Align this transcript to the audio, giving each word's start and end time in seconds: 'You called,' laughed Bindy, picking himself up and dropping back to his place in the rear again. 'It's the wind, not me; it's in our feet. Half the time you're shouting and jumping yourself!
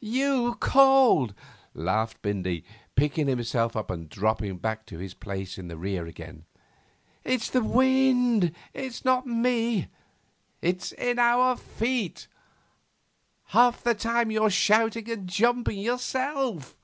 'You 0.00 0.56
called,' 0.60 1.32
laughed 1.72 2.20
Bindy, 2.20 2.62
picking 2.94 3.26
himself 3.26 3.74
up 3.74 3.90
and 3.90 4.06
dropping 4.06 4.58
back 4.58 4.84
to 4.84 4.98
his 4.98 5.14
place 5.14 5.56
in 5.56 5.68
the 5.68 5.78
rear 5.78 6.06
again. 6.06 6.44
'It's 7.24 7.48
the 7.48 7.62
wind, 7.62 8.52
not 9.06 9.26
me; 9.26 9.88
it's 10.60 10.92
in 10.92 11.18
our 11.18 11.56
feet. 11.56 12.28
Half 13.46 13.82
the 13.82 13.94
time 13.94 14.30
you're 14.30 14.50
shouting 14.50 15.10
and 15.10 15.26
jumping 15.26 15.78
yourself! 15.78 16.76